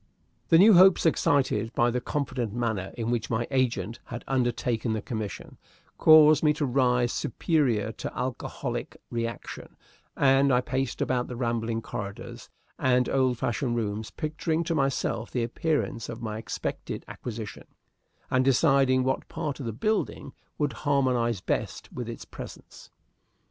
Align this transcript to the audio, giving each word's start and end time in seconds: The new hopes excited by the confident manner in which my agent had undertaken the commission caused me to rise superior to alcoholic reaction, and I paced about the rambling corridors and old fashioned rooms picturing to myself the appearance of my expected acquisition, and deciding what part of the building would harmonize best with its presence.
The 0.49 0.57
new 0.57 0.73
hopes 0.73 1.05
excited 1.05 1.71
by 1.75 1.91
the 1.91 2.01
confident 2.01 2.53
manner 2.53 2.91
in 2.97 3.11
which 3.11 3.29
my 3.29 3.47
agent 3.51 3.99
had 4.05 4.23
undertaken 4.27 4.93
the 4.93 5.01
commission 5.03 5.59
caused 5.99 6.41
me 6.41 6.53
to 6.53 6.65
rise 6.65 7.13
superior 7.13 7.91
to 7.91 8.17
alcoholic 8.17 8.97
reaction, 9.11 9.77
and 10.17 10.51
I 10.51 10.59
paced 10.59 11.03
about 11.03 11.27
the 11.27 11.35
rambling 11.35 11.83
corridors 11.83 12.49
and 12.79 13.07
old 13.09 13.37
fashioned 13.37 13.75
rooms 13.75 14.09
picturing 14.09 14.63
to 14.63 14.73
myself 14.73 15.29
the 15.29 15.43
appearance 15.43 16.09
of 16.09 16.19
my 16.19 16.39
expected 16.39 17.05
acquisition, 17.07 17.65
and 18.31 18.43
deciding 18.43 19.03
what 19.03 19.27
part 19.27 19.59
of 19.59 19.67
the 19.67 19.71
building 19.71 20.33
would 20.57 20.73
harmonize 20.81 21.41
best 21.41 21.93
with 21.93 22.09
its 22.09 22.25
presence. 22.25 22.89